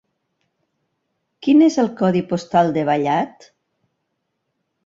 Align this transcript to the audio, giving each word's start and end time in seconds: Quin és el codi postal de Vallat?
Quin 1.47 1.61
és 1.67 1.77
el 1.85 1.91
codi 2.01 2.23
postal 2.31 2.75
de 2.79 2.87
Vallat? 2.91 3.49